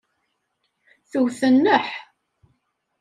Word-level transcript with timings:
Twet 1.11 1.39
nneḥ. 1.53 1.87